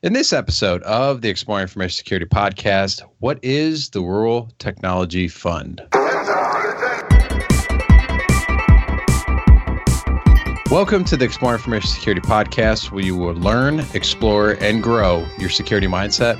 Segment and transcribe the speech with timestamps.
[0.00, 5.82] In this episode of the Exploring Information Security podcast, what is the Rural Technology Fund?
[10.70, 15.50] Welcome to the Explore Information Security Podcast, where you will learn, explore, and grow your
[15.50, 16.38] security mindset.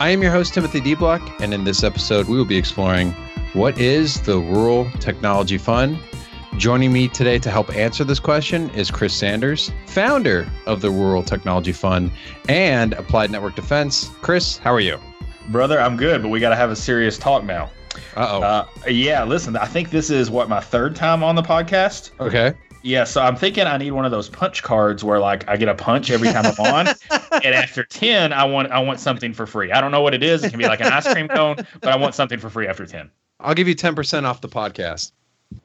[0.00, 3.12] I am your host, Timothy De Block, and in this episode, we will be exploring
[3.52, 6.00] what is the Rural Technology Fund
[6.58, 11.22] Joining me today to help answer this question is Chris Sanders, founder of the Rural
[11.22, 12.12] Technology Fund
[12.48, 14.10] and Applied Network Defense.
[14.20, 14.98] Chris, how are you?
[15.48, 17.70] Brother, I'm good, but we got to have a serious talk now.
[18.16, 18.42] Uh-oh.
[18.42, 22.10] Uh Yeah, listen, I think this is what my third time on the podcast.
[22.20, 22.54] Okay.
[22.82, 25.68] Yeah, so I'm thinking I need one of those punch cards where like I get
[25.68, 26.88] a punch every time I'm on,
[27.32, 29.72] and after ten, I want I want something for free.
[29.72, 30.42] I don't know what it is.
[30.44, 32.84] It can be like an ice cream cone, but I want something for free after
[32.86, 33.10] ten.
[33.40, 35.12] I'll give you ten percent off the podcast.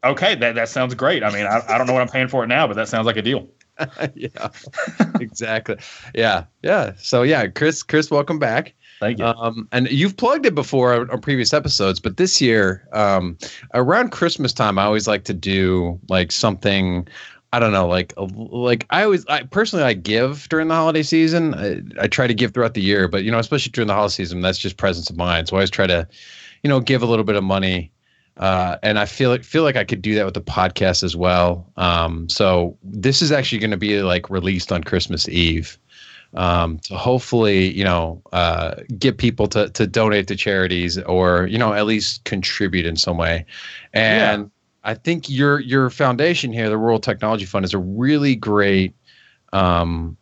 [0.03, 1.23] Okay, that, that sounds great.
[1.23, 3.05] I mean, I, I don't know what I'm paying for it now, but that sounds
[3.05, 3.47] like a deal.
[4.15, 4.49] yeah,
[5.19, 5.77] exactly.
[6.15, 6.93] Yeah, yeah.
[6.97, 8.73] So yeah, Chris, Chris, welcome back.
[8.99, 9.25] Thank you.
[9.25, 13.37] Um, and you've plugged it before on previous episodes, but this year, um,
[13.73, 17.07] around Christmas time, I always like to do like something.
[17.53, 21.53] I don't know, like like I always, I personally, I give during the holiday season.
[21.53, 24.11] I, I try to give throughout the year, but you know, especially during the holiday
[24.11, 25.47] season, that's just presence of mind.
[25.47, 26.07] So I always try to,
[26.63, 27.91] you know, give a little bit of money
[28.39, 31.15] uh, and I feel like feel like I could do that with the podcast as
[31.15, 31.71] well.
[31.77, 35.77] Um, so this is actually going to be like released on Christmas Eve.
[36.33, 41.57] Um, to hopefully, you know, uh, get people to to donate to charities or you
[41.57, 43.45] know at least contribute in some way.
[43.93, 44.91] And yeah.
[44.91, 48.93] I think your your foundation here, the Rural Technology Fund, is a really great
[49.53, 50.17] um,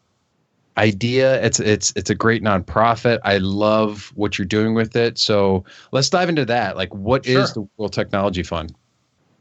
[0.77, 1.43] idea.
[1.43, 3.19] It's it's it's a great nonprofit.
[3.23, 5.17] I love what you're doing with it.
[5.17, 6.75] So let's dive into that.
[6.75, 7.41] Like, what sure.
[7.41, 8.73] is the Rural Technology Fund?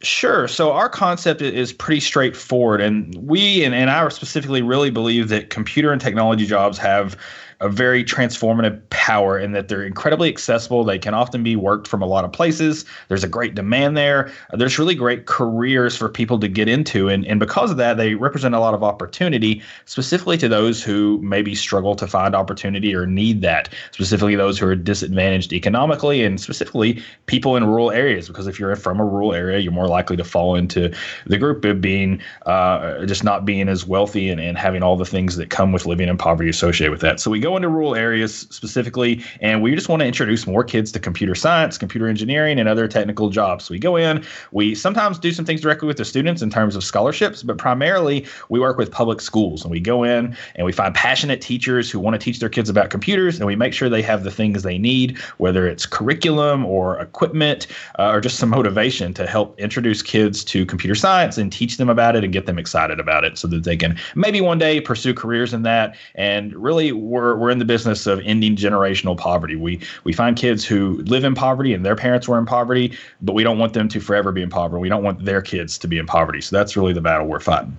[0.03, 0.47] Sure.
[0.49, 5.51] So our concept is pretty straightforward, and we and, and I specifically really believe that
[5.51, 7.17] computer and technology jobs have
[7.61, 10.85] a very transformative power in that they're incredibly accessible.
[10.85, 12.85] They can often be worked from a lot of places.
[13.09, 14.33] There's a great demand there.
[14.53, 17.09] There's really great careers for people to get into.
[17.09, 21.21] And, and because of that, they represent a lot of opportunity, specifically to those who
[21.23, 26.41] maybe struggle to find opportunity or need that, specifically those who are disadvantaged economically and
[26.41, 28.29] specifically people in rural areas.
[28.29, 30.93] Because if you're from a rural area, you're more likely to fall into
[31.27, 35.05] the group of being uh, just not being as wealthy and, and having all the
[35.05, 37.21] things that come with living in poverty associated with that.
[37.21, 40.91] So we go into rural areas specifically, and we just want to introduce more kids
[40.91, 43.69] to computer science, computer engineering, and other technical jobs.
[43.69, 46.83] We go in, we sometimes do some things directly with the students in terms of
[46.83, 50.95] scholarships, but primarily we work with public schools, and we go in and we find
[50.95, 54.01] passionate teachers who want to teach their kids about computers, and we make sure they
[54.01, 57.67] have the things they need, whether it's curriculum or equipment
[57.99, 61.91] uh, or just some motivation to help introduce kids to computer science and teach them
[61.91, 64.81] about it and get them excited about it so that they can maybe one day
[64.81, 65.95] pursue careers in that.
[66.15, 69.57] And really, we're we're in the business of ending generational poverty.
[69.57, 73.35] We we find kids who live in poverty and their parents were in poverty, but
[73.35, 74.81] we don't want them to forever be in poverty.
[74.81, 76.41] We don't want their kids to be in poverty.
[76.41, 77.77] So that's really the battle we're fighting.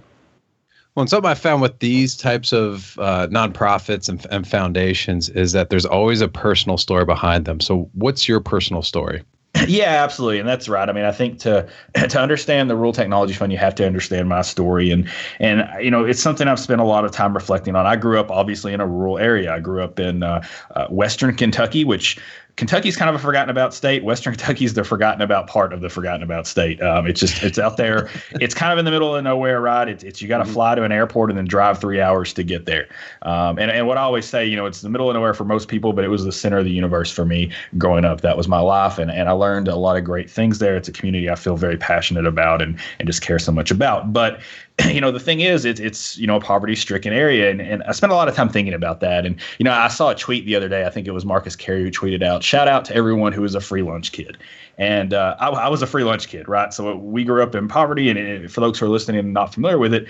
[0.95, 5.51] Well, and something I found with these types of uh, nonprofits and, and foundations is
[5.51, 7.59] that there's always a personal story behind them.
[7.59, 9.21] So, what's your personal story?
[9.67, 10.87] Yeah, absolutely, and that's right.
[10.87, 14.29] I mean, I think to to understand the Rural Technology Fund, you have to understand
[14.29, 15.09] my story, and
[15.39, 17.85] and you know, it's something I've spent a lot of time reflecting on.
[17.85, 19.53] I grew up obviously in a rural area.
[19.53, 20.43] I grew up in uh,
[20.75, 22.17] uh, Western Kentucky, which
[22.55, 24.03] Kentucky's kind of a forgotten about state.
[24.03, 26.81] Western Kentucky's the forgotten about part of the forgotten about state.
[26.81, 28.09] Um, it's just it's out there.
[28.33, 29.87] it's kind of in the middle of nowhere, right?
[29.87, 30.53] It's, it's you got to mm-hmm.
[30.53, 32.87] fly to an airport and then drive three hours to get there.
[33.23, 35.43] Um, and and what I always say, you know, it's the middle of nowhere for
[35.43, 38.21] most people, but it was the center of the universe for me growing up.
[38.21, 40.75] That was my life, and and I learned a lot of great things there.
[40.75, 44.13] It's a community I feel very passionate about and and just care so much about.
[44.13, 44.39] But
[44.87, 47.83] you know the thing is it's it's you know a poverty stricken area and, and
[47.83, 50.15] i spent a lot of time thinking about that and you know i saw a
[50.15, 52.83] tweet the other day i think it was marcus carey who tweeted out shout out
[52.85, 54.37] to everyone who is a free lunch kid.
[54.77, 56.73] And uh, I, I, was a free lunch kid right?
[56.73, 59.53] So we grew up in poverty and it, for those who are listening and not
[59.53, 60.07] familiar with it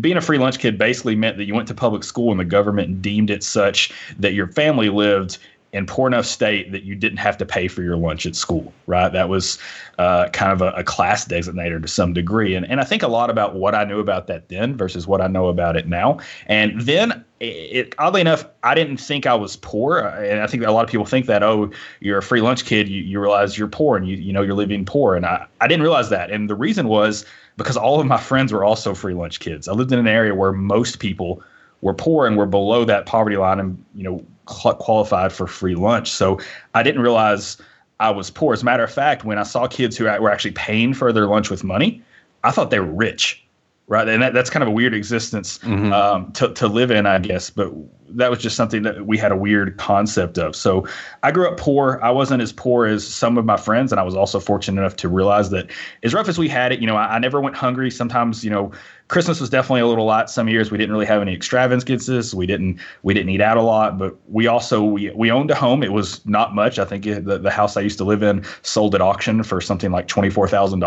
[0.00, 2.44] being a free lunch kid basically meant that you went to public school and the
[2.44, 5.38] government deemed it such that your family lived
[5.72, 8.72] in poor enough state that you didn't have to pay for your lunch at school,
[8.86, 9.12] right?
[9.12, 9.58] That was
[9.98, 12.54] uh, kind of a, a, class designator to some degree.
[12.54, 15.20] And, and I think a lot about what I knew about that then versus what
[15.20, 16.20] I know about it now.
[16.46, 19.98] And then, it, it, oddly enough, I didn't think I was poor.
[19.98, 21.70] And I think a lot of people think that, oh,
[22.00, 24.54] you're a free lunch kid, you, you realize you're poor and you, you know you're
[24.54, 25.16] living poor.
[25.16, 26.30] And I, I didn't realize that.
[26.30, 27.26] And the reason was
[27.58, 29.68] because all of my friends were also free lunch kids.
[29.68, 31.42] I lived in an area where most people
[31.82, 36.10] were poor and were below that poverty line and, you know, qualified for free lunch.
[36.10, 36.40] So
[36.74, 37.56] I didn't realize
[38.00, 38.52] I was poor.
[38.52, 41.26] As a matter of fact, when I saw kids who were actually paying for their
[41.26, 42.02] lunch with money,
[42.44, 43.44] I thought they were rich.
[43.88, 44.06] Right?
[44.06, 45.92] And that, that's kind of a weird existence mm-hmm.
[45.92, 47.48] um, to, to live in, I guess.
[47.50, 47.72] But
[48.10, 50.54] that was just something that we had a weird concept of.
[50.54, 50.86] So
[51.22, 51.98] I grew up poor.
[52.02, 54.96] I wasn't as poor as some of my friends, and I was also fortunate enough
[54.96, 55.70] to realize that
[56.02, 57.90] as rough as we had it, you know, I, I never went hungry.
[57.90, 58.72] Sometimes, you know,
[59.08, 60.28] Christmas was definitely a little light.
[60.28, 62.34] Some years we didn't really have any extravagances.
[62.34, 65.54] We didn't we didn't eat out a lot, but we also we we owned a
[65.54, 65.82] home.
[65.82, 66.78] It was not much.
[66.78, 69.62] I think it, the the house I used to live in sold at auction for
[69.62, 70.80] something like twenty four thousand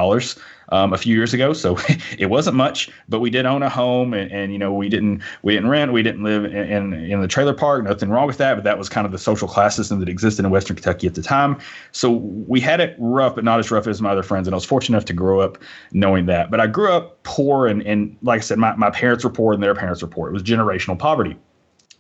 [0.72, 1.54] um, a few years ago.
[1.54, 1.78] So
[2.18, 5.22] it wasn't much, but we did own a home, and, and you know we didn't
[5.44, 5.94] we didn't rent.
[5.94, 7.84] We didn't live in, in in the trailer park.
[7.84, 10.46] Nothing wrong with that, but that was kind of the social class system that existed
[10.46, 11.60] in Western Kentucky at the time.
[11.92, 14.48] So we had it rough, but not as rough as my other friends.
[14.48, 15.58] And I was fortunate enough to grow up
[15.92, 16.50] knowing that.
[16.50, 19.54] But I grew up poor, and and like I said, my, my parents were poor
[19.54, 20.30] and their parents were poor.
[20.30, 21.38] It was generational poverty.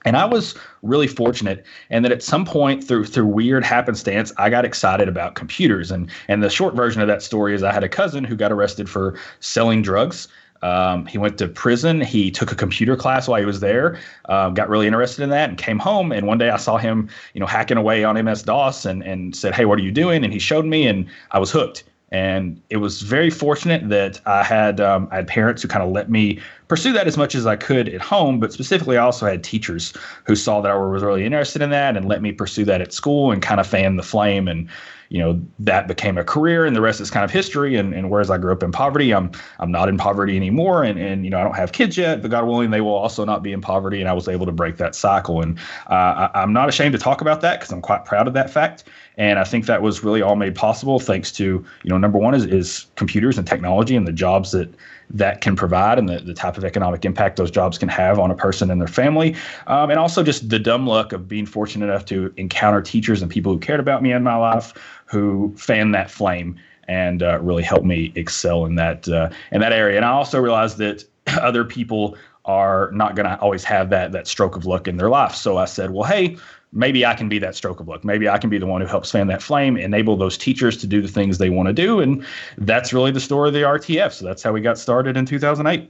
[0.03, 4.49] And I was really fortunate, and that at some point through through weird happenstance, I
[4.49, 5.91] got excited about computers.
[5.91, 8.51] And and the short version of that story is I had a cousin who got
[8.51, 10.27] arrested for selling drugs.
[10.63, 12.01] Um, he went to prison.
[12.01, 13.97] He took a computer class while he was there.
[14.25, 16.11] Uh, got really interested in that, and came home.
[16.11, 19.35] And one day I saw him, you know, hacking away on MS DOS, and and
[19.35, 21.83] said, "Hey, what are you doing?" And he showed me, and I was hooked.
[22.11, 25.91] And it was very fortunate that I had um, I had parents who kind of
[25.91, 28.39] let me pursue that as much as I could at home.
[28.39, 29.93] But specifically, I also had teachers
[30.25, 32.91] who saw that I was really interested in that and let me pursue that at
[32.91, 34.49] school and kind of fan the flame.
[34.49, 34.67] And
[35.11, 37.75] you know that became a career, and the rest is kind of history.
[37.75, 39.29] And, and whereas I grew up in poverty, I'm
[39.59, 42.31] I'm not in poverty anymore, and and you know I don't have kids yet, but
[42.31, 43.99] God willing, they will also not be in poverty.
[43.99, 45.41] And I was able to break that cycle.
[45.41, 45.59] And
[45.89, 48.49] uh, I, I'm not ashamed to talk about that because I'm quite proud of that
[48.49, 48.85] fact.
[49.17, 52.33] And I think that was really all made possible thanks to, you know, number one
[52.33, 54.73] is, is computers and technology and the jobs that
[55.13, 58.31] that can provide and the, the type of economic impact those jobs can have on
[58.31, 59.35] a person and their family.
[59.67, 63.29] Um, and also just the dumb luck of being fortunate enough to encounter teachers and
[63.29, 64.73] people who cared about me in my life
[65.11, 69.73] who fanned that flame and uh, really helped me excel in that uh, in that
[69.73, 69.97] area.
[69.97, 74.25] And I also realized that other people are not going to always have that that
[74.25, 75.35] stroke of luck in their life.
[75.35, 76.37] So I said, well, hey,
[76.73, 78.03] maybe I can be that stroke of luck.
[78.03, 80.87] Maybe I can be the one who helps fan that flame, enable those teachers to
[80.87, 81.99] do the things they want to do.
[81.99, 82.25] And
[82.57, 84.13] that's really the story of the RTF.
[84.13, 85.89] So that's how we got started in 2008.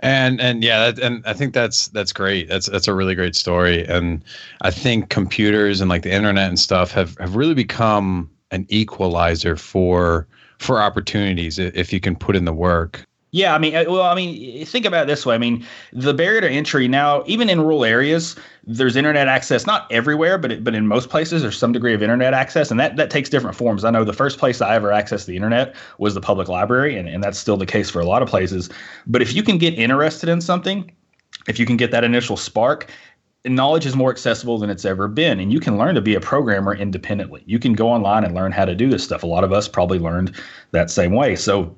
[0.00, 2.48] And and yeah, that, and I think that's that's great.
[2.48, 3.86] That's that's a really great story.
[3.86, 4.24] And
[4.62, 9.56] I think computers and like the internet and stuff have have really become an equalizer
[9.56, 10.26] for
[10.58, 13.04] for opportunities if you can put in the work.
[13.32, 15.36] Yeah, I mean, uh, well, I mean, think about it this way.
[15.36, 18.34] I mean, the barrier to entry now, even in rural areas,
[18.66, 19.66] there's internet access.
[19.66, 22.80] Not everywhere, but it, but in most places, there's some degree of internet access, and
[22.80, 23.84] that that takes different forms.
[23.84, 27.08] I know the first place I ever accessed the internet was the public library, and,
[27.08, 28.68] and that's still the case for a lot of places.
[29.06, 30.90] But if you can get interested in something,
[31.46, 32.90] if you can get that initial spark,
[33.44, 36.20] knowledge is more accessible than it's ever been and you can learn to be a
[36.20, 39.44] programmer independently you can go online and learn how to do this stuff a lot
[39.44, 40.30] of us probably learned
[40.72, 41.74] that same way so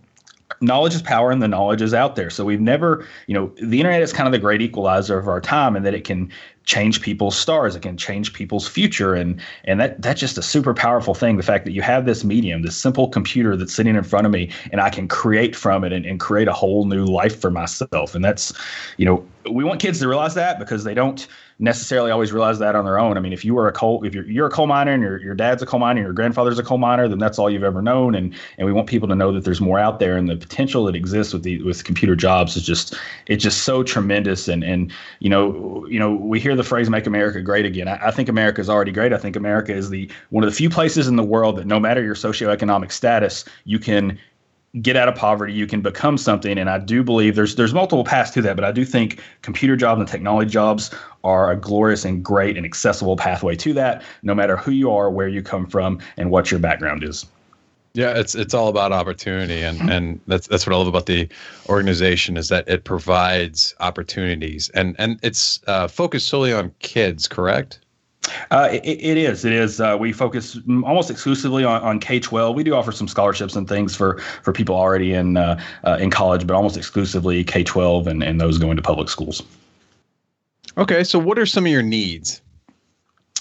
[0.61, 2.31] knowledge is power and the knowledge is out there.
[2.31, 5.41] So we've never, you know, the internet is kind of the great equalizer of our
[5.41, 6.31] time and that it can
[6.65, 10.75] change people's stars, it can change people's future and and that that's just a super
[10.75, 11.37] powerful thing.
[11.37, 14.33] The fact that you have this medium, this simple computer that's sitting in front of
[14.33, 17.51] me and I can create from it and, and create a whole new life for
[17.51, 18.15] myself.
[18.15, 18.53] And that's,
[18.97, 21.27] you know, we want kids to realize that because they don't
[21.63, 23.17] necessarily always realize that on their own.
[23.17, 25.19] I mean, if you were a coal, if you're, you're a coal miner and your,
[25.19, 27.63] your dad's a coal miner, and your grandfather's a coal miner, then that's all you've
[27.63, 28.17] ever known.
[28.17, 30.85] And, and we want people to know that there's more out there and the potential
[30.87, 34.49] that exists with the, with computer jobs is just, it's just so tremendous.
[34.49, 37.87] And, and, you know, you know, we hear the phrase make America great again.
[37.87, 39.13] I, I think America is already great.
[39.13, 41.79] I think America is the, one of the few places in the world that no
[41.79, 44.19] matter your socioeconomic status, you can
[44.81, 46.57] get out of poverty, you can become something.
[46.57, 49.77] And I do believe there's there's multiple paths to that, but I do think computer
[49.77, 50.91] jobs and technology jobs
[51.25, 55.11] are a glorious and great and accessible pathway to that, no matter who you are,
[55.11, 57.27] where you come from, and what your background is.
[57.95, 61.29] Yeah, it's it's all about opportunity, and and that's that's what I love about the
[61.69, 67.81] organization is that it provides opportunities, and and it's uh, focused solely on kids, correct?
[68.51, 69.45] Uh, it, it is.
[69.45, 69.81] It is.
[69.81, 72.55] Uh, we focus almost exclusively on, on K twelve.
[72.55, 76.11] We do offer some scholarships and things for for people already in uh, uh in
[76.11, 79.43] college, but almost exclusively K twelve and and those going to public schools.
[80.79, 82.41] Okay, so what are some of your needs?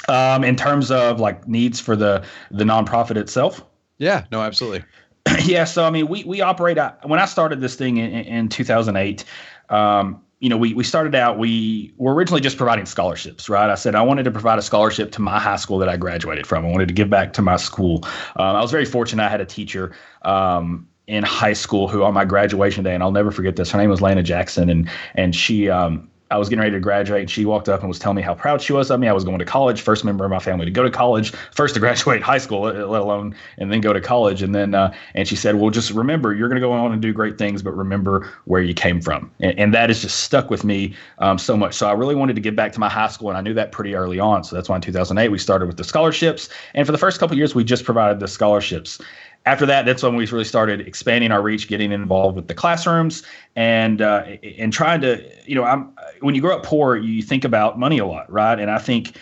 [0.10, 3.64] Um, in terms of like needs for the the nonprofit itself.
[3.98, 4.26] Yeah.
[4.32, 4.42] No.
[4.42, 4.84] Absolutely.
[5.44, 5.64] yeah.
[5.66, 6.78] So I mean, we we operate.
[7.04, 9.24] when I started this thing in, in 2008.
[9.70, 13.70] Um, you know, we, we started out, we were originally just providing scholarships, right?
[13.70, 16.48] I said I wanted to provide a scholarship to my high school that I graduated
[16.48, 16.66] from.
[16.66, 18.04] I wanted to give back to my school.
[18.38, 19.24] Um, I was very fortunate.
[19.24, 23.12] I had a teacher um, in high school who, on my graduation day, and I'll
[23.12, 26.62] never forget this, her name was Lana Jackson, and and she um, I was getting
[26.62, 29.00] ready to graduate, she walked up and was telling me how proud she was of
[29.00, 29.08] me.
[29.08, 31.74] I was going to college, first member of my family to go to college, first
[31.74, 34.42] to graduate high school, let alone and then go to college.
[34.42, 37.02] And then uh, and she said, "Well, just remember, you're going to go on and
[37.02, 40.50] do great things, but remember where you came from." And, and that has just stuck
[40.50, 41.74] with me um, so much.
[41.74, 43.72] So I really wanted to get back to my high school, and I knew that
[43.72, 44.44] pretty early on.
[44.44, 47.36] So that's why in 2008 we started with the scholarships, and for the first couple
[47.36, 49.00] years we just provided the scholarships
[49.46, 53.24] after that, that's when we really started expanding our reach, getting involved with the classrooms,
[53.56, 54.24] and uh,
[54.58, 57.98] and trying to, you know, I'm when you grow up poor, you think about money
[57.98, 58.60] a lot, right?
[58.60, 59.18] And I think,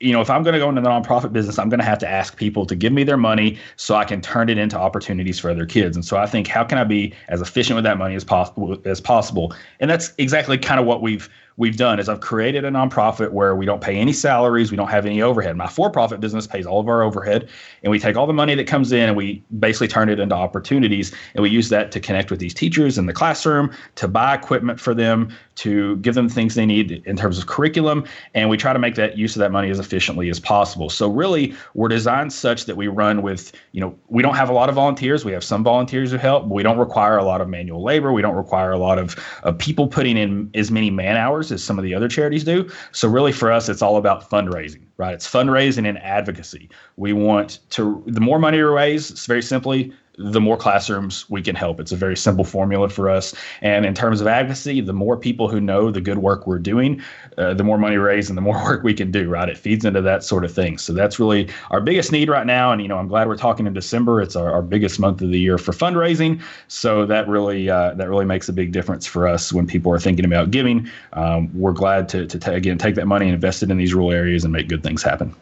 [0.00, 1.98] you know, if I'm going to go into the nonprofit business, I'm going to have
[2.00, 5.38] to ask people to give me their money so I can turn it into opportunities
[5.38, 5.96] for other kids.
[5.96, 8.76] And so I think, how can I be as efficient with that money as possible
[8.84, 9.54] as possible?
[9.80, 13.54] And that's exactly kind of what we've we've done is I've created a nonprofit where
[13.54, 15.56] we don't pay any salaries, we don't have any overhead.
[15.56, 17.48] My for-profit business pays all of our overhead,
[17.82, 20.34] and we take all the money that comes in and we basically turn it into
[20.34, 24.34] opportunities, and we use that to connect with these teachers in the classroom, to buy
[24.34, 28.56] equipment for them, to give them things they need in terms of curriculum, and we
[28.56, 30.90] try to make that use of that money as efficiently as possible.
[30.90, 34.52] So really, we're designed such that we run with, you know, we don't have a
[34.52, 35.24] lot of volunteers.
[35.24, 38.12] We have some volunteers who help, but we don't require a lot of manual labor.
[38.12, 41.62] We don't require a lot of, of people putting in as many man hours as
[41.62, 42.70] some of the other charities do.
[42.92, 45.14] So really, for us, it's all about fundraising, right?
[45.14, 46.70] It's fundraising and advocacy.
[46.96, 51.42] We want to the more money we raise, it's very simply, the more classrooms we
[51.42, 51.80] can help.
[51.80, 53.34] It's a very simple formula for us.
[53.62, 57.02] And in terms of advocacy, the more people who know the good work we're doing,
[57.36, 59.48] uh, the more money raised and the more work we can do, right?
[59.48, 60.78] It feeds into that sort of thing.
[60.78, 62.70] So that's really our biggest need right now.
[62.70, 64.20] And, you know, I'm glad we're talking in December.
[64.20, 66.40] It's our, our biggest month of the year for fundraising.
[66.68, 69.98] So that really, uh, that really makes a big difference for us when people are
[69.98, 70.88] thinking about giving.
[71.14, 73.94] Um, we're glad to, to t- again, take that money and invest it in these
[73.94, 75.34] rural areas and make good things happen.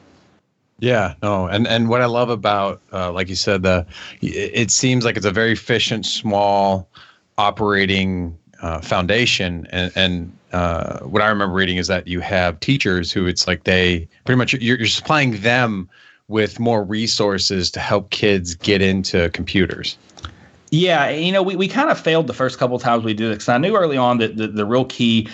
[0.82, 3.86] Yeah, no, and and what I love about, uh, like you said, the
[4.20, 6.88] it seems like it's a very efficient, small
[7.38, 13.12] operating uh, foundation, and and uh, what I remember reading is that you have teachers
[13.12, 15.88] who it's like they pretty much you're, you're supplying them
[16.26, 19.96] with more resources to help kids get into computers.
[20.72, 23.34] Yeah, you know, we, we kind of failed the first couple times we did it
[23.34, 25.28] because I knew early on that the, the real key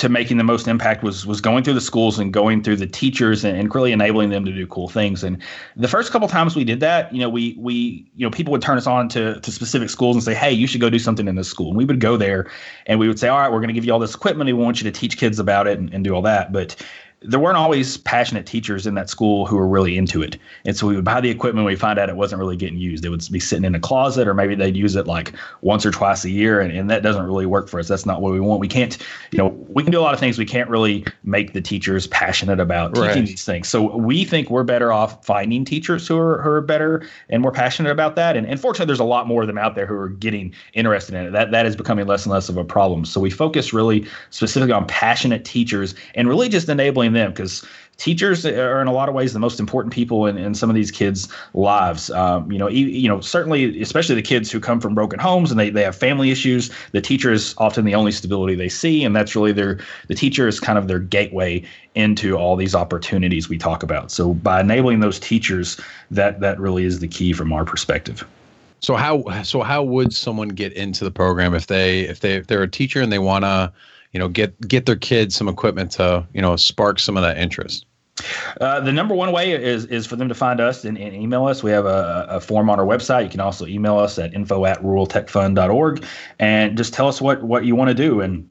[0.00, 2.86] to making the most impact was was going through the schools and going through the
[2.86, 5.22] teachers and, and, really enabling them to do cool things.
[5.22, 5.36] And
[5.76, 8.62] the first couple times we did that, you know, we we you know people would
[8.62, 11.28] turn us on to to specific schools and say, hey, you should go do something
[11.28, 11.68] in this school.
[11.68, 12.50] And we would go there
[12.86, 14.48] and we would say, all right, we're going to give you all this equipment.
[14.48, 16.50] And we want you to teach kids about it and, and do all that.
[16.50, 16.76] But
[17.22, 20.38] there weren't always passionate teachers in that school who were really into it.
[20.64, 21.66] And so we would buy the equipment.
[21.66, 23.04] We find out it wasn't really getting used.
[23.04, 25.90] It would be sitting in a closet, or maybe they'd use it like once or
[25.90, 26.60] twice a year.
[26.60, 27.88] And, and that doesn't really work for us.
[27.88, 28.60] That's not what we want.
[28.60, 28.96] We can't,
[29.32, 30.38] you know, we can do a lot of things.
[30.38, 33.68] We can't really make the teachers passionate about teaching these things.
[33.68, 37.52] So we think we're better off finding teachers who are, who are better and more
[37.52, 38.34] passionate about that.
[38.34, 41.14] And, and fortunately, there's a lot more of them out there who are getting interested
[41.14, 41.30] in it.
[41.32, 43.04] That, that is becoming less and less of a problem.
[43.04, 47.64] So we focus really specifically on passionate teachers and really just enabling them because
[48.00, 50.74] teachers are in a lot of ways the most important people in, in some of
[50.74, 52.10] these kids' lives.
[52.10, 55.50] Um, you know, you, you know, certainly, especially the kids who come from broken homes
[55.50, 56.70] and they, they have family issues.
[56.92, 60.48] The teacher is often the only stability they see, and that's really their the teacher
[60.48, 61.62] is kind of their gateway
[61.94, 64.10] into all these opportunities we talk about.
[64.10, 65.78] So by enabling those teachers,
[66.10, 68.26] that that really is the key from our perspective.
[68.80, 72.46] So how so how would someone get into the program if they if they if
[72.46, 73.70] they're a teacher and they want to
[74.12, 77.38] you know get get their kids some equipment to you know spark some of that
[77.38, 77.86] interest
[78.60, 81.46] uh, the number one way is is for them to find us and, and email
[81.46, 81.62] us.
[81.62, 83.24] We have a, a, form on our website.
[83.24, 86.04] You can also email us at info at ruraltechfund.org
[86.38, 88.20] and just tell us what, what you want to do.
[88.20, 88.48] And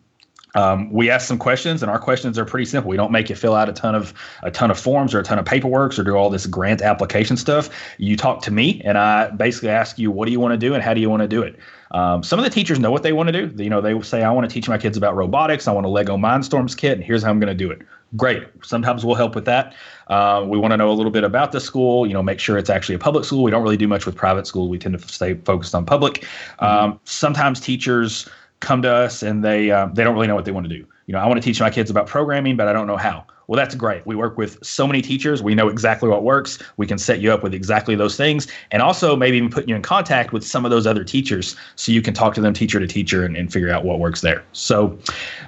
[0.56, 2.90] um, we ask some questions, and our questions are pretty simple.
[2.90, 5.24] We don't make you fill out a ton of a ton of forms or a
[5.24, 7.70] ton of paperwork or do all this grant application stuff.
[7.98, 10.74] You talk to me, and I basically ask you, what do you want to do,
[10.74, 11.60] and how do you want to do it.
[11.92, 13.64] Um, some of the teachers know what they want to do.
[13.64, 15.68] You know, they say, I want to teach my kids about robotics.
[15.68, 17.82] I want a Lego Mindstorms kit, and here's how I'm going to do it.
[18.16, 18.44] Great.
[18.64, 19.76] Sometimes we'll help with that.
[20.08, 22.08] Uh, we want to know a little bit about the school.
[22.08, 23.44] You know, make sure it's actually a public school.
[23.44, 24.68] We don't really do much with private school.
[24.68, 26.22] We tend to stay focused on public.
[26.60, 26.66] Mm-hmm.
[26.66, 28.28] Um, sometimes teachers
[28.62, 30.86] come to us and they uh, they don't really know what they want to do.
[31.06, 33.26] You know, I want to teach my kids about programming, but I don't know how.
[33.50, 34.06] Well, that's great.
[34.06, 35.42] We work with so many teachers.
[35.42, 36.60] We know exactly what works.
[36.78, 38.48] We can set you up with exactly those things.
[38.70, 41.92] And also maybe even put you in contact with some of those other teachers so
[41.92, 44.44] you can talk to them teacher to teacher and, and figure out what works there.
[44.52, 45.00] So,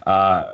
[0.08, 0.52] uh,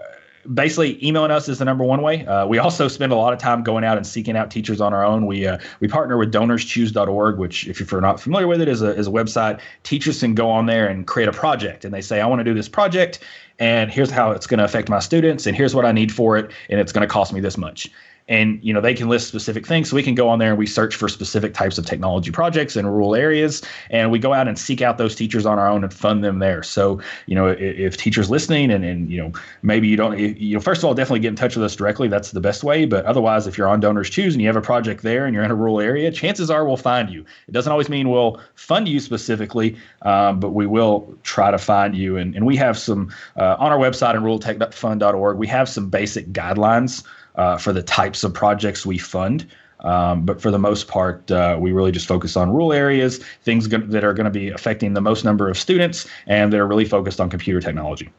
[0.53, 2.25] basically emailing us is the number one way.
[2.25, 4.93] Uh, we also spend a lot of time going out and seeking out teachers on
[4.93, 5.25] our own.
[5.25, 8.95] We uh, we partner with DonorsChoose.org, which if you're not familiar with it, is a
[8.95, 9.59] is a website.
[9.83, 12.43] Teachers can go on there and create a project, and they say, I want to
[12.45, 13.19] do this project,
[13.59, 16.37] and here's how it's going to affect my students, and here's what I need for
[16.37, 17.89] it, and it's going to cost me this much
[18.27, 19.89] and you know they can list specific things.
[19.89, 22.75] So we can go on there and we search for specific types of technology projects
[22.75, 25.83] in rural areas and we go out and seek out those teachers on our own
[25.83, 26.63] and fund them there.
[26.63, 29.31] So you know if, if teachers listening and, and you know
[29.61, 32.07] maybe you don't you know first of all definitely get in touch with us directly.
[32.07, 32.85] That's the best way.
[32.85, 35.43] But otherwise if you're on donors choose and you have a project there and you're
[35.43, 37.25] in a rural area chances are we'll find you.
[37.47, 41.95] It doesn't always mean we'll fund you specifically um, but we will try to find
[41.95, 42.17] you.
[42.17, 46.27] And, and we have some uh, on our website at ruraltechfund.org we have some basic
[46.33, 47.03] guidelines
[47.37, 49.47] uh, for the types of projects we fund.
[49.81, 53.67] Um, but for the most part, uh, we really just focus on rural areas, things
[53.67, 56.67] go- that are going to be affecting the most number of students, and that are
[56.67, 58.09] really focused on computer technology.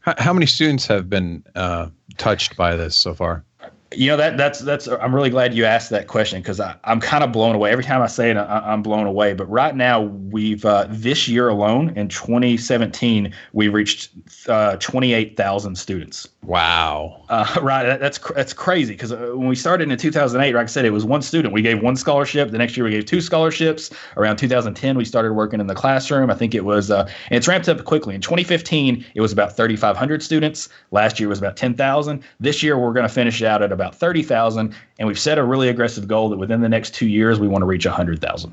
[0.00, 3.44] How, how many students have been uh, touched by this so far?
[3.92, 4.86] You know that that's that's.
[4.86, 8.00] I'm really glad you asked that question because I'm kind of blown away every time
[8.02, 8.36] I say it.
[8.36, 9.34] I, am blown away.
[9.34, 14.10] But right now, we've uh, this year alone in 2017, we reached
[14.48, 16.28] uh, 28,000 students.
[16.42, 17.22] Wow.
[17.28, 17.98] Uh, right.
[17.98, 21.04] That's that's crazy because uh, when we started in 2008, like I said, it was
[21.04, 21.52] one student.
[21.52, 22.50] We gave one scholarship.
[22.50, 23.90] The next year, we gave two scholarships.
[24.16, 26.30] Around 2010, we started working in the classroom.
[26.30, 28.14] I think it was, uh, and it's ramped up quickly.
[28.14, 30.68] In 2015, it was about 3,500 students.
[30.92, 32.22] Last year was about 10,000.
[32.40, 34.74] This year, we're going to finish out at about 30,000.
[34.98, 37.62] And we've set a really aggressive goal that within the next two years, we want
[37.62, 38.52] to reach 100,000.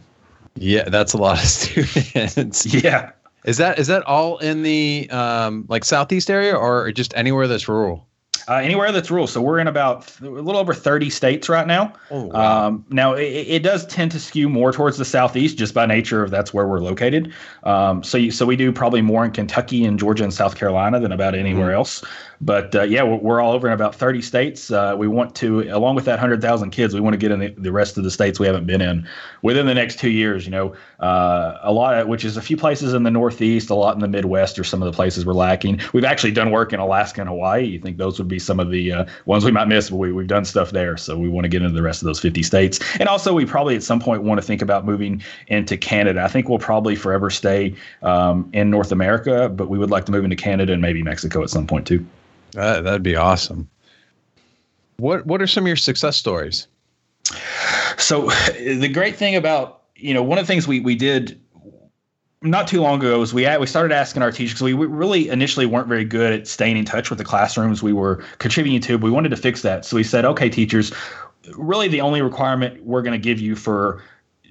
[0.56, 2.66] Yeah, that's a lot of students.
[2.66, 3.12] yeah.
[3.48, 7.70] Is that is that all in the um, like southeast area or just anywhere that's
[7.70, 8.06] rural?
[8.50, 9.28] Uh, anywhere that's rural.
[9.28, 11.94] So we're in about a little over 30 states right now.
[12.12, 12.68] Oh, wow.
[12.68, 16.24] um, now it, it, does tend to skew more towards the southeast just by nature
[16.24, 17.34] of that's where we're located.
[17.64, 20.98] Um, so you, so we do probably more in Kentucky and Georgia and South Carolina
[21.02, 21.76] than about anywhere mm-hmm.
[21.76, 22.04] else.
[22.40, 24.70] But uh, yeah, we're all over in about 30 states.
[24.70, 27.50] Uh, we want to, along with that 100,000 kids, we want to get in the,
[27.58, 29.08] the, rest of the states we haven't been in
[29.42, 30.46] within the next two years.
[30.46, 33.76] You know, uh, a lot of which is a few places in the Northeast, a
[33.76, 35.82] lot in the Midwest, are some of the places we're lacking.
[35.94, 37.66] We've actually done work in Alaska and Hawaii.
[37.66, 40.12] You think those would be some of the uh, ones we might miss, but we,
[40.12, 40.96] we've done stuff there.
[40.96, 42.80] So we want to get into the rest of those 50 states.
[43.00, 46.24] And also, we probably at some point want to think about moving into Canada.
[46.24, 50.12] I think we'll probably forever stay um, in North America, but we would like to
[50.12, 52.06] move into Canada and maybe Mexico at some point too.
[52.56, 53.70] Uh, that'd be awesome.
[54.98, 56.68] What What are some of your success stories?
[57.98, 61.40] So the great thing about you know one of the things we we did
[62.42, 65.88] not too long ago was we we started asking our teachers we really initially weren't
[65.88, 68.98] very good at staying in touch with the classrooms we were contributing to.
[68.98, 70.94] But we wanted to fix that, so we said, okay, teachers,
[71.56, 74.02] really the only requirement we're going to give you for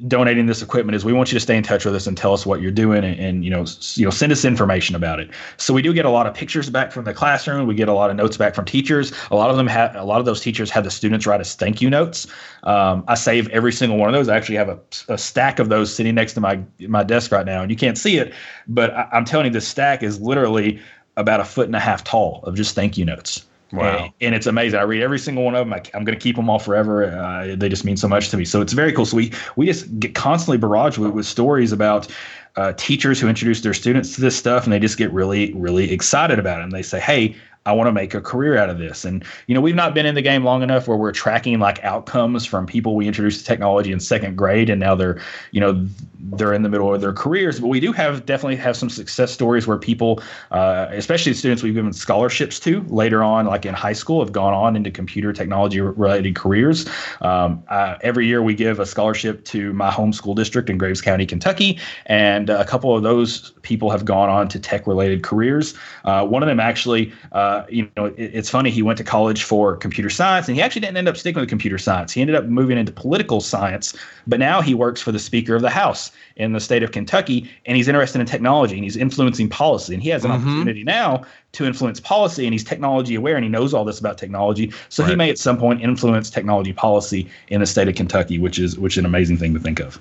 [0.07, 2.33] donating this equipment is we want you to stay in touch with us and tell
[2.33, 5.31] us what you're doing and, and, you know you know send us information about it.
[5.57, 7.67] So we do get a lot of pictures back from the classroom.
[7.67, 9.13] We get a lot of notes back from teachers.
[9.31, 11.55] A lot of them have a lot of those teachers have the students write us
[11.55, 12.27] thank you notes.
[12.65, 14.29] Um, i save every single one of those.
[14.29, 14.79] I actually have a,
[15.09, 17.99] a, stack of those sitting next to my my desk right now and you can't
[17.99, 18.33] see it
[18.69, 20.81] but I, i'm telling you this stack is literally
[21.17, 23.97] about a foot and a half tall of just thank you notes Wow.
[23.97, 24.79] And, and, it's amazing.
[24.79, 25.73] I read every single one of them.
[25.73, 27.07] I, am going to keep them all forever.
[27.07, 28.45] Uh, they just mean so much to me.
[28.45, 29.05] So it's very cool.
[29.05, 32.07] So we, we just get constantly barraged with, with stories about
[32.55, 35.91] uh, teachers who introduce their students to this stuff and they just get really, really
[35.93, 36.65] excited about it.
[36.65, 37.35] And they say, Hey,
[37.67, 39.05] I want to make a career out of this.
[39.05, 41.83] And, you know, we've not been in the game long enough where we're tracking like
[41.85, 45.87] outcomes from people we introduced to technology in second grade and now they're, you know,
[46.33, 47.61] they're in the middle of their careers.
[47.61, 51.75] But we do have definitely have some success stories where people, uh, especially students we've
[51.75, 55.81] given scholarships to later on, like in high school, have gone on into computer technology
[55.81, 56.87] related careers.
[57.21, 61.01] Um, uh, every year we give a scholarship to my home school district in Graves
[61.01, 61.79] County, Kentucky.
[62.07, 65.75] And a couple of those people have gone on to tech related careers.
[66.05, 68.71] Uh, one of them actually, uh, uh, you know, it, it's funny.
[68.71, 71.49] He went to college for computer science, and he actually didn't end up sticking with
[71.49, 72.13] computer science.
[72.13, 73.95] He ended up moving into political science,
[74.27, 77.51] but now he works for the Speaker of the House in the state of Kentucky,
[77.65, 79.95] and he's interested in technology and he's influencing policy.
[79.95, 80.49] And he has an mm-hmm.
[80.49, 84.19] opportunity now to influence policy, and he's technology aware and he knows all this about
[84.19, 84.73] technology.
[84.91, 85.11] So right.
[85.11, 88.79] he may at some point influence technology policy in the state of Kentucky, which is
[88.79, 89.99] which is an amazing thing to think of.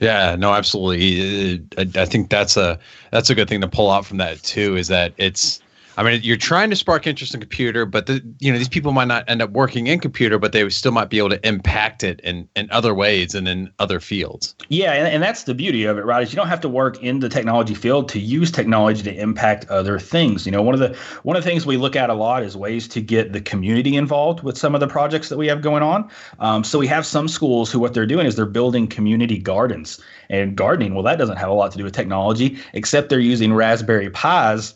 [0.00, 1.62] Yeah, no, absolutely.
[1.78, 2.76] I, I think that's a
[3.12, 4.76] that's a good thing to pull out from that too.
[4.76, 5.61] Is that it's
[5.96, 8.92] I mean, you're trying to spark interest in computer, but the, you know these people
[8.92, 12.02] might not end up working in computer, but they still might be able to impact
[12.02, 14.54] it in, in other ways and in other fields.
[14.68, 16.22] Yeah, and, and that's the beauty of it, right?
[16.22, 19.68] Is you don't have to work in the technology field to use technology to impact
[19.68, 20.46] other things.
[20.46, 22.56] You know, one of the one of the things we look at a lot is
[22.56, 25.82] ways to get the community involved with some of the projects that we have going
[25.82, 26.08] on.
[26.38, 30.00] Um, so we have some schools who what they're doing is they're building community gardens
[30.30, 30.94] and gardening.
[30.94, 34.74] Well, that doesn't have a lot to do with technology, except they're using Raspberry Pis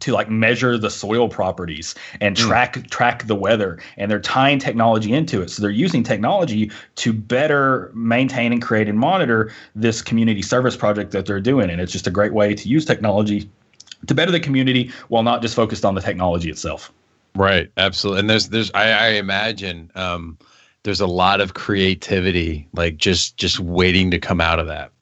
[0.00, 2.46] to like measure the soil properties and hmm.
[2.46, 2.90] track mm.
[2.90, 7.90] track the weather and they're tying technology into it so they're using technology to better
[7.94, 12.06] maintain and create and monitor this community service project that they're doing and it's just
[12.06, 13.48] a great way to use technology
[14.06, 16.92] to better the community while not just focused on the technology itself
[17.34, 18.20] Right, absolutely.
[18.20, 20.38] And there's there's I, I imagine um,
[20.82, 24.92] there's a lot of creativity, like just just waiting to come out of that.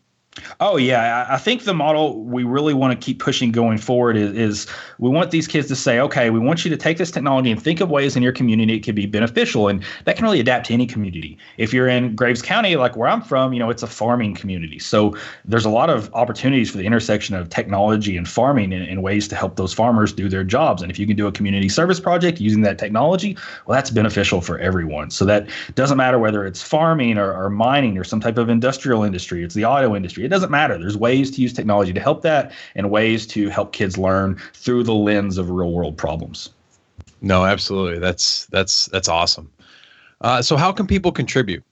[0.60, 4.32] Oh yeah, I think the model we really want to keep pushing going forward is,
[4.32, 4.66] is,
[4.98, 7.62] we want these kids to say, okay, we want you to take this technology and
[7.62, 10.66] think of ways in your community it could be beneficial, and that can really adapt
[10.66, 11.38] to any community.
[11.56, 14.78] If you're in Graves County, like where I'm from, you know it's a farming community,
[14.78, 19.26] so there's a lot of opportunities for the intersection of technology and farming and, ways
[19.26, 20.82] to help those farmers do their jobs.
[20.82, 24.42] And if you can do a community service project using that technology, well, that's beneficial
[24.42, 25.10] for everyone.
[25.10, 29.02] So that doesn't matter whether it's farming or, or mining or some type of industrial
[29.02, 30.26] industry, it's the auto industry.
[30.30, 30.78] It doesn't matter.
[30.78, 34.84] There's ways to use technology to help that and ways to help kids learn through
[34.84, 36.50] the lens of real world problems.
[37.20, 37.98] No, absolutely.
[37.98, 39.50] That's that's that's awesome.
[40.20, 41.64] Uh, so how can people contribute?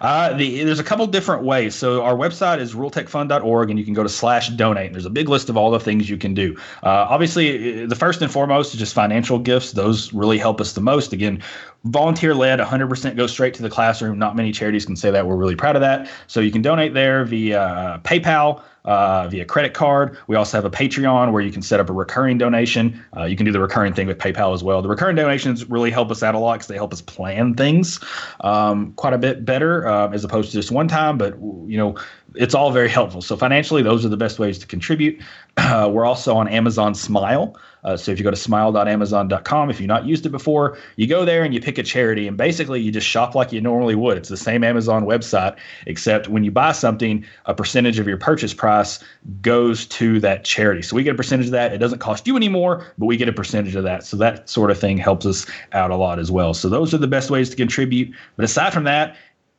[0.00, 1.74] Uh, the, there's a couple different ways.
[1.74, 4.86] So our website is ruraltechfund.org, and you can go to slash donate.
[4.86, 6.56] And there's a big list of all the things you can do.
[6.82, 9.72] Uh, obviously, the first and foremost is just financial gifts.
[9.72, 11.12] Those really help us the most.
[11.12, 11.42] Again,
[11.84, 15.36] volunteer led 100% goes straight to the classroom not many charities can say that we're
[15.36, 20.16] really proud of that so you can donate there via paypal uh, via credit card.
[20.26, 23.02] We also have a Patreon where you can set up a recurring donation.
[23.16, 24.82] Uh, you can do the recurring thing with PayPal as well.
[24.82, 28.00] The recurring donations really help us out a lot because they help us plan things
[28.40, 31.18] um, quite a bit better uh, as opposed to just one time.
[31.18, 31.96] But you know,
[32.34, 33.22] it's all very helpful.
[33.22, 35.20] So financially, those are the best ways to contribute.
[35.56, 37.56] Uh, we're also on Amazon Smile.
[37.82, 41.24] Uh, so if you go to smile.amazon.com, if you've not used it before, you go
[41.24, 44.18] there and you pick a charity, and basically you just shop like you normally would.
[44.18, 48.52] It's the same Amazon website, except when you buy something, a percentage of your purchase
[48.52, 49.02] price
[49.40, 50.82] goes to that charity.
[50.82, 51.72] So we get a percentage of that.
[51.72, 54.04] It doesn't cost you anymore, but we get a percentage of that.
[54.04, 56.52] So that sort of thing helps us out a lot as well.
[56.54, 58.14] So those are the best ways to contribute.
[58.36, 59.16] But aside from that,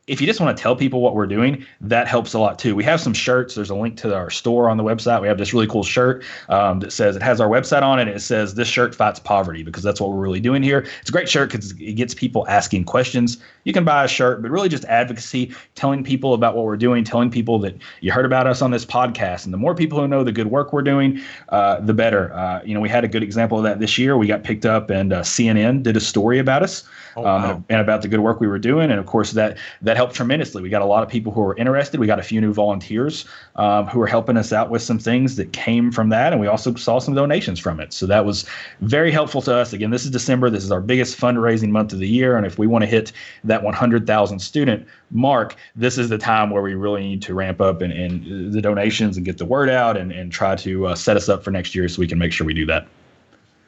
[0.07, 2.75] if you just want to tell people what we're doing, that helps a lot too.
[2.75, 3.53] We have some shirts.
[3.53, 5.21] There's a link to our store on the website.
[5.21, 8.07] We have this really cool shirt um, that says it has our website on it.
[8.07, 10.87] it says this shirt fights poverty because that's what we're really doing here.
[11.01, 13.37] It's a great shirt because it gets people asking questions.
[13.63, 17.03] You can buy a shirt, but really just advocacy, telling people about what we're doing,
[17.03, 19.45] telling people that you heard about us on this podcast.
[19.45, 22.33] And the more people who know the good work we're doing, uh, the better.
[22.33, 24.17] Uh, you know, we had a good example of that this year.
[24.17, 26.83] We got picked up, and uh, CNN did a story about us
[27.15, 27.51] oh, um, wow.
[27.51, 28.91] and, and about the good work we were doing.
[28.91, 30.61] And of course, that that helped tremendously.
[30.61, 31.99] We got a lot of people who were interested.
[31.99, 35.35] We got a few new volunteers um, who were helping us out with some things
[35.35, 37.93] that came from that, and we also saw some donations from it.
[37.93, 38.45] So that was
[38.81, 39.73] very helpful to us.
[39.73, 40.49] Again, this is December.
[40.49, 43.11] This is our biggest fundraising month of the year, and if we want to hit
[43.43, 47.81] that 100,000 student mark, this is the time where we really need to ramp up
[47.81, 51.17] and, and the donations and get the word out and, and try to uh, set
[51.17, 52.87] us up for next year so we can make sure we do that.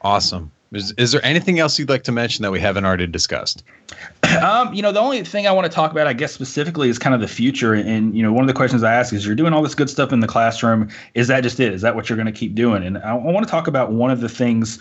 [0.02, 0.50] Awesome.
[0.76, 3.62] Is, is there anything else you'd like to mention that we haven't already discussed?
[4.42, 6.98] Um, you know, the only thing I want to talk about, I guess, specifically is
[6.98, 7.72] kind of the future.
[7.72, 9.88] And, you know, one of the questions I ask is you're doing all this good
[9.88, 10.88] stuff in the classroom.
[11.14, 11.72] Is that just it?
[11.72, 12.82] Is that what you're going to keep doing?
[12.82, 14.80] And I, I want to talk about one of the things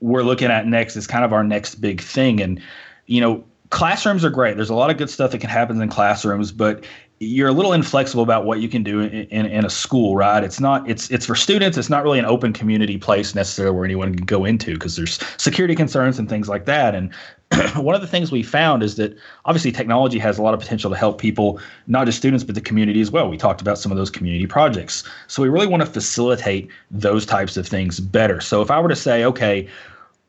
[0.00, 2.40] we're looking at next is kind of our next big thing.
[2.40, 2.62] And,
[3.06, 4.56] you know, classrooms are great.
[4.56, 6.84] There's a lot of good stuff that can happen in classrooms, but
[7.22, 10.42] you're a little inflexible about what you can do in, in, in, a school, right?
[10.42, 11.78] It's not it's it's for students.
[11.78, 15.20] It's not really an open community place necessarily where anyone can go into because there's
[15.36, 16.96] security concerns and things like that.
[16.96, 17.14] And
[17.76, 20.90] one of the things we found is that obviously technology has a lot of potential
[20.90, 23.28] to help people, not just students, but the community as well.
[23.28, 25.04] We talked about some of those community projects.
[25.28, 28.40] So we really want to facilitate those types of things better.
[28.40, 29.68] So if I were to say, okay,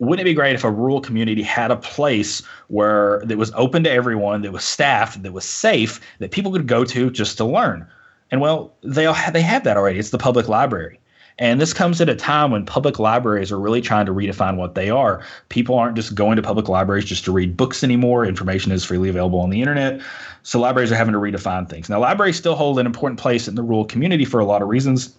[0.06, 3.84] wouldn't it be great if a rural community had a place where that was open
[3.84, 7.46] to everyone, that was staffed, that was safe, that people could go to just to
[7.46, 7.88] learn?
[8.32, 10.00] And well, they have, they have that already.
[10.00, 11.00] It's the public library.
[11.40, 14.76] And this comes at a time when public libraries are really trying to redefine what
[14.76, 15.26] they are.
[15.50, 18.26] People aren't just going to public libraries just to read books anymore.
[18.26, 20.00] Information is freely available on the internet.
[20.44, 21.90] So libraries are having to redefine things.
[21.90, 24.68] Now, libraries still hold an important place in the rural community for a lot of
[24.68, 25.16] reasons.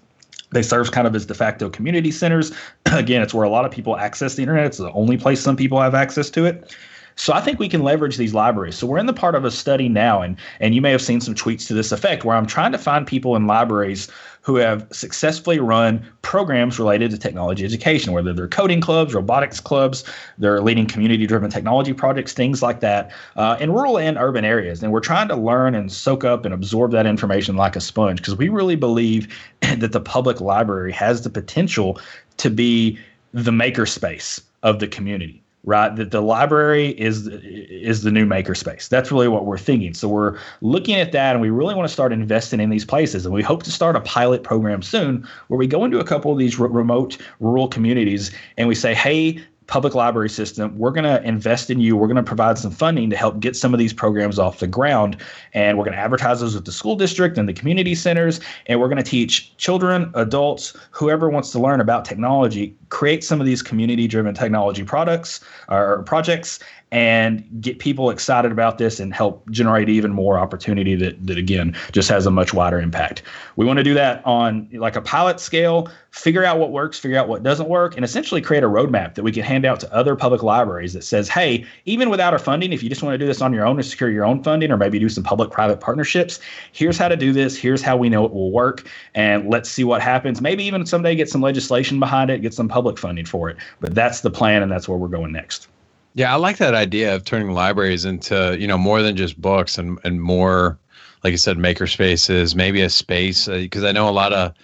[0.53, 2.53] They serve kind of as de facto community centers.
[2.87, 4.67] Again, it's where a lot of people access the internet.
[4.67, 6.75] It's the only place some people have access to it.
[7.17, 8.77] So I think we can leverage these libraries.
[8.77, 11.21] So we're in the part of a study now, and and you may have seen
[11.21, 14.09] some tweets to this effect, where I'm trying to find people in libraries
[14.45, 20.05] who have successfully run programs related to technology education, whether they're coding clubs, robotics clubs,
[20.39, 24.83] they're leading community-driven technology projects, things like that, uh, in rural and urban areas.
[24.83, 28.19] And we're trying to learn and soak up and absorb that information like a sponge
[28.19, 31.99] because we really believe that the public library has the potential
[32.37, 32.99] to be
[33.33, 35.95] the makerspace of the community right?
[35.97, 38.89] That the library is is the new makerspace.
[38.89, 39.95] That's really what we're thinking.
[39.95, 43.25] So we're looking at that and we really want to start investing in these places.
[43.25, 46.33] And we hope to start a pilot program soon where we go into a couple
[46.33, 50.77] of these remote rural communities and we say hey public library system.
[50.79, 51.97] We're going to invest in you.
[51.97, 54.67] We're going to provide some funding to help get some of these programs off the
[54.67, 55.17] ground.
[55.55, 58.41] And we're going to advertise those with the school district and the community centers.
[58.67, 63.41] And we're going to teach children, adults, whoever wants to learn about technology, create some
[63.41, 66.61] of these community driven technology products or projects
[66.95, 71.77] and get people excited about this and help generate even more opportunity that, that again
[71.91, 73.23] just has a much wider impact
[73.57, 77.19] we want to do that on like a pilot scale figure out what works figure
[77.19, 79.93] out what doesn't work and essentially create a roadmap that we can hand out to
[79.93, 83.19] other public libraries that says hey even without our funding if you just want to
[83.19, 85.51] do this on your own to secure your own funding or maybe do some public
[85.51, 86.39] private partnerships
[86.71, 89.83] here's how to do this here's how we know it will work and let's see
[89.83, 90.41] what happens.
[90.41, 93.93] Maybe even someday get some legislation behind it get some public funding for it but
[93.93, 95.67] that's the plan and that's where we're going next.
[96.15, 99.79] Yeah, I like that idea of turning libraries into you know more than just books
[99.79, 100.79] and and more,
[101.25, 104.55] like you said, maker spaces, maybe a space because uh, I know a lot of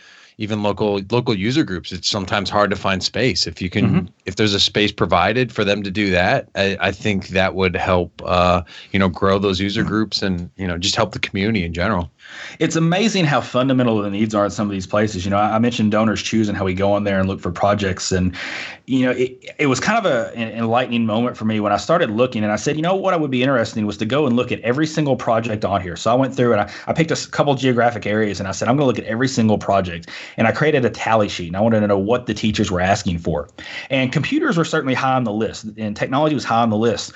[0.40, 3.46] even local local user groups it's sometimes hard to find space.
[3.46, 4.06] If you can mm-hmm.
[4.24, 7.76] if there's a space provided for them to do that i, I think that would
[7.76, 11.64] help uh, you know grow those user groups and you know just help the community
[11.64, 12.10] in general
[12.58, 15.24] it's amazing how fundamental the needs are in some of these places.
[15.24, 17.50] You know, I, mentioned donors choose and how we go on there and look for
[17.50, 18.36] projects, and
[18.86, 21.76] you know, it, it was kind of a, an enlightening moment for me when I
[21.76, 24.26] started looking, and I said, you know, what I would be interesting was to go
[24.26, 25.96] and look at every single project on here.
[25.96, 28.68] So I went through and I, I picked a couple geographic areas, and I said,
[28.68, 31.56] I'm going to look at every single project, and I created a tally sheet, and
[31.56, 33.48] I wanted to know what the teachers were asking for,
[33.90, 37.12] and computers were certainly high on the list, and technology was high on the list.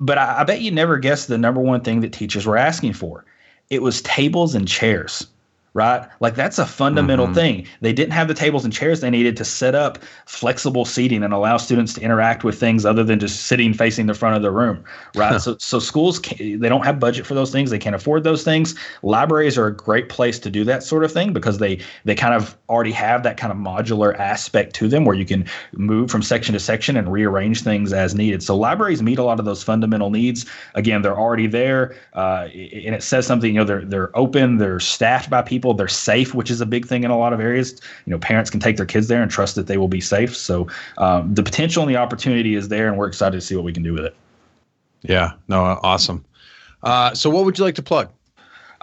[0.00, 2.94] But I, I bet you never guessed the number one thing that teachers were asking
[2.94, 3.24] for
[3.74, 5.26] it was tables and chairs
[5.74, 6.08] right?
[6.20, 7.34] Like that's a fundamental mm-hmm.
[7.34, 7.66] thing.
[7.80, 11.34] They didn't have the tables and chairs they needed to set up flexible seating and
[11.34, 14.52] allow students to interact with things other than just sitting facing the front of the
[14.52, 14.84] room,
[15.16, 15.40] right?
[15.40, 17.70] so so schools they don't have budget for those things.
[17.70, 18.76] They can't afford those things.
[19.02, 22.34] Libraries are a great place to do that sort of thing because they they kind
[22.34, 26.22] of already have that kind of modular aspect to them where you can move from
[26.22, 28.44] section to section and rearrange things as needed.
[28.44, 30.46] So libraries meet a lot of those fundamental needs.
[30.74, 33.52] Again, they're already there, uh, and it says something.
[33.52, 35.74] You know, they're they're open, they're staffed by people people.
[35.74, 37.80] They're safe, which is a big thing in a lot of areas.
[38.04, 40.36] You know, parents can take their kids there and trust that they will be safe.
[40.36, 43.64] So um, the potential and the opportunity is there, and we're excited to see what
[43.64, 44.14] we can do with it.
[45.02, 46.24] Yeah, no, awesome.
[46.82, 48.10] Uh, so, what would you like to plug?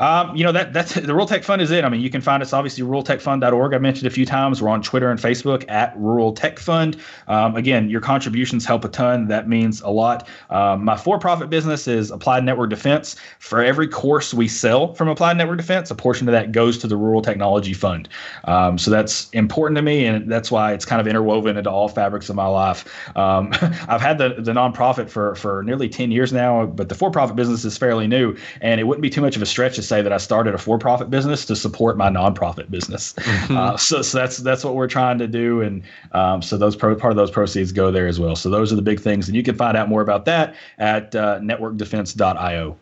[0.01, 1.85] Um, you know that that's the Rural Tech Fund is it.
[1.85, 3.73] I mean, you can find us obviously ruraltechfund.org.
[3.73, 4.59] I mentioned a few times.
[4.59, 6.97] We're on Twitter and Facebook at Rural Tech Fund.
[7.27, 9.27] Um, again, your contributions help a ton.
[9.27, 10.27] That means a lot.
[10.49, 13.15] Um, my for-profit business is Applied Network Defense.
[13.37, 16.87] For every course we sell from Applied Network Defense, a portion of that goes to
[16.87, 18.09] the Rural Technology Fund.
[18.45, 21.87] Um, so that's important to me, and that's why it's kind of interwoven into all
[21.87, 22.85] fabrics of my life.
[23.15, 23.51] Um,
[23.87, 27.63] I've had the the nonprofit for for nearly ten years now, but the for-profit business
[27.65, 30.13] is fairly new, and it wouldn't be too much of a stretch to say that
[30.13, 33.11] I started a for-profit business to support my nonprofit business.
[33.13, 33.57] Mm-hmm.
[33.57, 36.95] Uh, so, so that's that's what we're trying to do, and um, so those pro,
[36.95, 38.37] part of those proceeds go there as well.
[38.37, 41.13] So those are the big things, and you can find out more about that at
[41.13, 42.77] uh, networkdefense.io.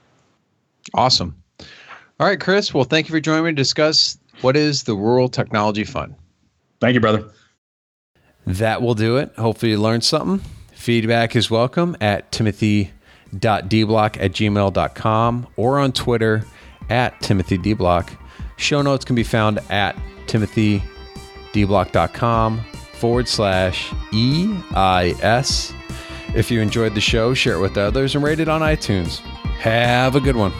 [0.93, 1.36] Awesome.
[2.19, 2.74] All right, Chris.
[2.74, 6.13] Well, thank you for joining me to discuss what is the Rural Technology Fund.
[6.80, 7.32] Thank you, brother.
[8.45, 9.34] That will do it.
[9.36, 10.48] Hopefully, you learned something.
[10.74, 12.91] Feedback is welcome at timothy.deblock
[14.22, 16.45] at gmail.com or on Twitter
[16.89, 18.12] at Timothy De Block.
[18.58, 19.95] Show notes can be found at
[20.28, 25.73] timothydeblock.com forward slash EIS.
[26.36, 29.19] If you enjoyed the show, share it with others and rate it on iTunes.
[29.60, 30.54] Have a good one.